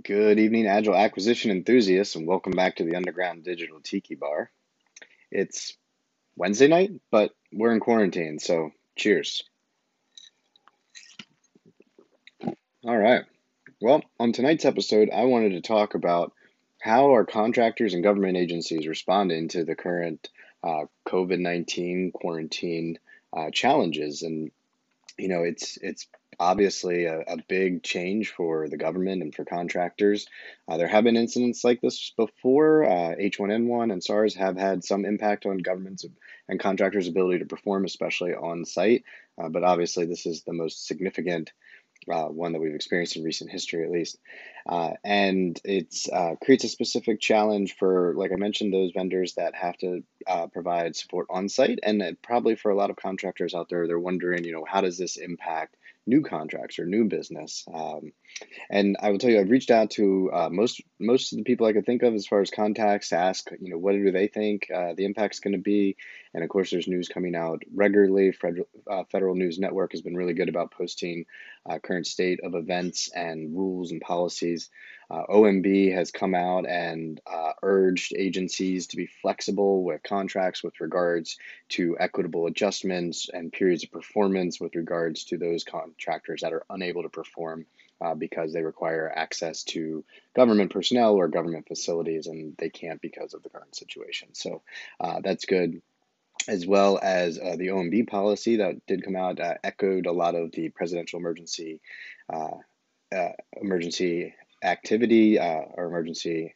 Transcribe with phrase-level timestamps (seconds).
[0.00, 4.50] Good evening, Agile acquisition enthusiasts, and welcome back to the Underground Digital Tiki Bar.
[5.30, 5.76] It's
[6.34, 9.42] Wednesday night, but we're in quarantine, so cheers.
[12.42, 13.24] All right.
[13.82, 16.32] Well, on tonight's episode, I wanted to talk about
[16.80, 20.30] how are contractors and government agencies responding to the current
[20.64, 22.98] uh, COVID 19 quarantine
[23.36, 24.22] uh, challenges.
[24.22, 24.52] And,
[25.18, 26.06] you know, it's, it's
[26.42, 30.26] obviously a, a big change for the government and for contractors.
[30.66, 32.84] Uh, there have been incidents like this before.
[32.84, 36.04] Uh, H1N1 and SARS have had some impact on governments
[36.48, 39.04] and contractors' ability to perform, especially on site.
[39.40, 41.52] Uh, but obviously, this is the most significant
[42.10, 44.18] uh, one that we've experienced in recent history, at least.
[44.68, 49.54] Uh, and it uh, creates a specific challenge for, like I mentioned, those vendors that
[49.54, 50.02] have to
[50.52, 51.78] provide support on site.
[51.84, 54.98] And probably for a lot of contractors out there, they're wondering, you know, how does
[54.98, 57.64] this impact new contracts or new business.
[57.72, 58.12] Um,
[58.70, 61.66] and I will tell you, I've reached out to uh, most most of the people
[61.66, 64.28] I could think of as far as contacts to ask, you know, what do they
[64.28, 65.96] think uh, the impact's going to be.
[66.34, 68.32] And of course, there's news coming out regularly.
[68.32, 71.26] Federal, uh, Federal News Network has been really good about posting
[71.68, 74.70] uh, current state of events and rules and policies.
[75.10, 80.80] Uh, OMB has come out and uh, urged agencies to be flexible with contracts with
[80.80, 81.36] regards
[81.68, 87.02] to equitable adjustments and periods of performance with regards to those contractors that are unable
[87.02, 87.66] to perform
[88.02, 93.34] uh, because they require access to government personnel or government facilities and they can't because
[93.34, 94.28] of the current situation.
[94.34, 94.62] So
[95.00, 95.80] uh, that's good
[96.48, 100.34] as well as uh, the OMB policy that did come out, uh, echoed a lot
[100.34, 101.80] of the presidential emergency
[102.32, 102.56] uh,
[103.14, 106.54] uh emergency activity or emergency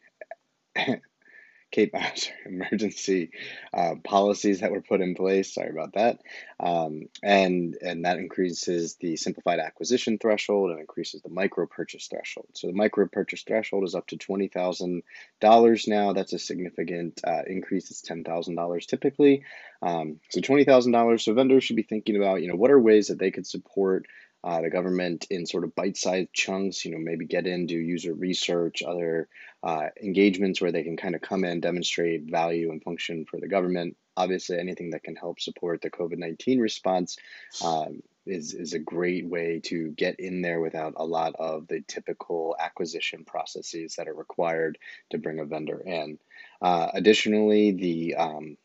[1.70, 1.95] Cape
[2.47, 3.31] emergency
[3.75, 5.53] uh, policies that were put in place.
[5.53, 6.20] Sorry about that.
[6.59, 12.48] Um, and and that increases the simplified acquisition threshold and increases the micro purchase threshold.
[12.55, 15.03] So the micro purchase threshold is up to twenty thousand
[15.41, 16.12] dollars now.
[16.12, 17.91] That's a significant uh, increase.
[17.91, 19.44] It's ten thousand dollars typically.
[19.82, 21.25] Um, so twenty thousand dollars.
[21.25, 24.06] So vendors should be thinking about you know what are ways that they could support
[24.46, 28.80] uh, the government in sort of bite-sized chunks, you know, maybe get into user research,
[28.80, 29.28] other
[29.64, 33.48] uh, engagements where they can kind of come in, demonstrate value and function for the
[33.48, 33.96] government.
[34.16, 37.16] Obviously, anything that can help support the COVID 19 response
[37.64, 41.80] um, is, is a great way to get in there without a lot of the
[41.80, 44.78] typical acquisition processes that are required
[45.10, 46.20] to bring a vendor in.
[46.62, 48.56] Uh, additionally, the um,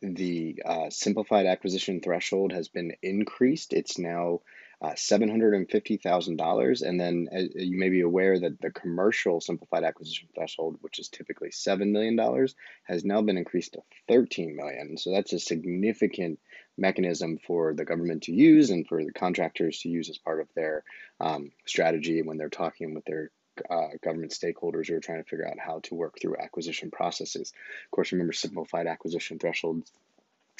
[0.00, 3.72] the uh, simplified acquisition threshold has been increased.
[3.72, 4.42] It's now
[4.80, 6.82] uh, $750,000.
[6.82, 11.08] And then uh, you may be aware that the commercial simplified acquisition threshold, which is
[11.08, 12.48] typically $7 million,
[12.84, 14.96] has now been increased to 13 million.
[14.96, 16.38] So that's a significant
[16.76, 20.48] mechanism for the government to use and for the contractors to use as part of
[20.54, 20.84] their
[21.20, 23.30] um, strategy when they're talking with their
[23.68, 27.52] uh, government stakeholders who are trying to figure out how to work through acquisition processes.
[27.86, 29.90] Of course, remember simplified acquisition thresholds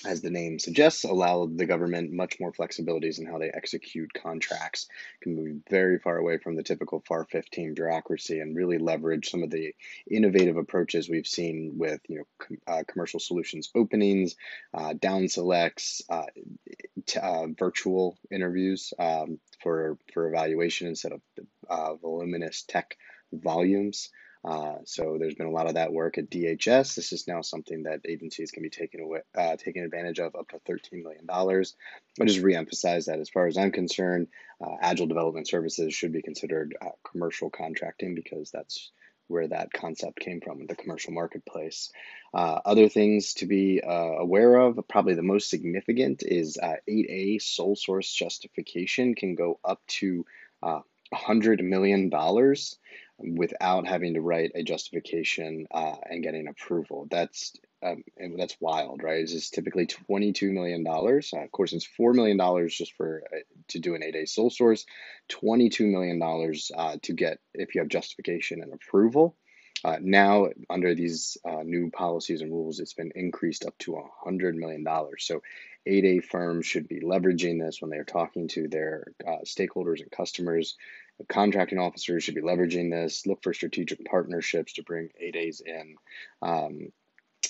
[0.05, 4.89] as the name suggests, allow the government much more flexibilities in how they execute contracts,
[5.21, 9.43] can move very far away from the typical FAR 15 bureaucracy and really leverage some
[9.43, 9.75] of the
[10.11, 14.37] innovative approaches we've seen with you know com- uh, commercial solutions openings,
[14.73, 16.27] uh, down selects, uh,
[17.07, 21.21] t- uh, virtual interviews um, for for evaluation instead of
[21.69, 22.97] uh, voluminous tech
[23.33, 24.11] volumes.
[24.45, 26.95] Uh, so there's been a lot of that work at DHS.
[26.95, 30.49] This is now something that agencies can be taken away, uh, taking advantage of up
[30.49, 31.27] to $13 million.
[31.29, 31.49] I'll
[32.27, 34.29] just reemphasize that as far as I'm concerned,
[34.65, 38.91] uh, Agile Development Services should be considered uh, commercial contracting because that's
[39.27, 41.93] where that concept came from the commercial marketplace.
[42.33, 47.77] Uh, other things to be uh, aware of, probably the most significant is 8A sole
[47.77, 50.25] source justification can go up to
[50.65, 52.11] $100 million
[53.19, 57.07] without having to write a justification uh, and getting approval.
[57.11, 57.53] That's
[57.83, 58.03] um,
[58.37, 59.23] that's wild, right?
[59.25, 61.31] This is typically twenty-two million dollars.
[61.35, 64.51] Uh, of course, it's four million dollars just for uh, to do an 8A sole
[64.51, 64.85] source.
[65.29, 69.37] Twenty-two million dollars uh, to get if you have justification and approval.
[69.85, 74.55] Uh, now, under these uh, new policies and rules, it's been increased up to $100
[74.55, 74.85] million.
[75.19, 75.43] So,
[75.87, 80.77] 8A firms should be leveraging this when they're talking to their uh, stakeholders and customers.
[81.29, 83.27] Contracting officers should be leveraging this.
[83.27, 85.97] Look for strategic partnerships to bring 8As in.
[86.43, 86.93] Um,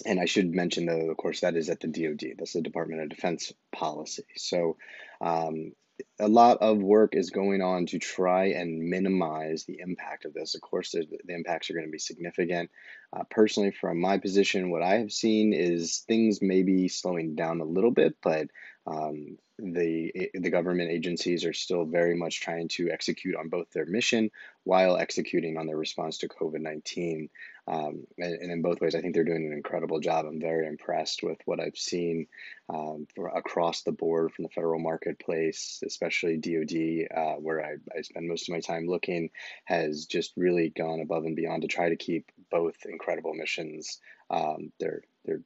[0.07, 2.35] and I should mention, though, of course, that is at the DoD.
[2.39, 4.25] That's the Department of Defense policy.
[4.37, 4.77] So,
[5.21, 5.73] um,
[6.21, 10.55] a lot of work is going on to try and minimize the impact of this.
[10.55, 12.71] Of course, the, the impacts are going to be significant.
[13.13, 17.61] Uh, personally, from my position, what I have seen is things may be slowing down
[17.61, 18.49] a little bit, but
[18.87, 23.87] um, the the government agencies are still very much trying to execute on both their
[23.87, 24.31] mission
[24.65, 27.29] while executing on their response to COVID nineteen.
[27.67, 30.25] Um, and, and, in both ways, I think they're doing an incredible job.
[30.25, 32.27] I'm very impressed with what I've seen
[32.71, 33.07] um,
[33.37, 38.49] across the board from the federal marketplace, especially DoD, uh, where I, I spend most
[38.49, 39.29] of my time looking,
[39.67, 44.01] has just really gone above and beyond to try to keep both incredible missions,
[44.31, 45.43] um, their their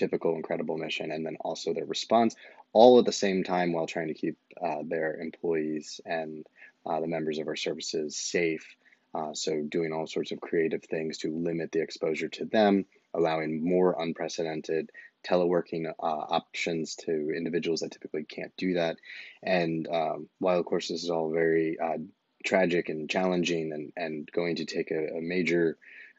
[0.00, 2.34] typical incredible mission, and then also their response
[2.72, 6.46] all at the same time while trying to keep uh, their employees and
[6.86, 8.66] uh, the members of our services safe.
[9.14, 13.62] Uh, so, doing all sorts of creative things to limit the exposure to them, allowing
[13.62, 14.90] more unprecedented
[15.28, 18.96] teleworking uh, options to individuals that typically can't do that.
[19.42, 21.98] And um, while, of course, this is all very uh,
[22.46, 25.76] tragic and challenging and, and going to take a, a major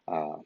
[0.08, 0.38] uh,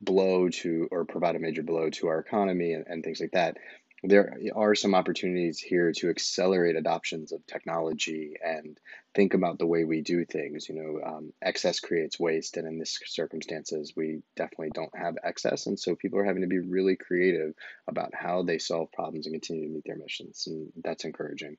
[0.00, 3.56] blow to or provide a major blow to our economy and, and things like that
[4.04, 8.78] there are some opportunities here to accelerate adoptions of technology and
[9.14, 10.68] think about the way we do things.
[10.68, 15.66] You know, um, excess creates waste, and in this circumstances, we definitely don't have excess,
[15.66, 17.54] and so people are having to be really creative
[17.88, 21.56] about how they solve problems and continue to meet their missions, and that's encouraging.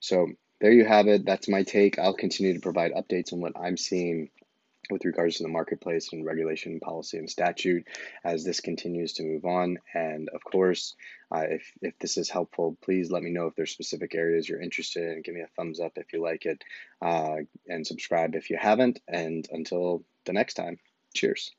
[0.00, 0.28] So
[0.62, 1.26] there you have it.
[1.26, 1.98] That's my take.
[1.98, 4.30] I'll continue to provide updates on what I'm seeing
[4.90, 7.86] with regards to the marketplace and regulation policy and statute
[8.24, 9.78] as this continues to move on.
[9.94, 10.94] And of course,
[11.30, 14.60] uh, if, if this is helpful, please let me know if there's specific areas you're
[14.60, 15.22] interested in.
[15.22, 16.62] Give me a thumbs up if you like it
[17.00, 17.36] uh,
[17.68, 19.00] and subscribe if you haven't.
[19.06, 20.78] And until the next time,
[21.14, 21.52] cheers.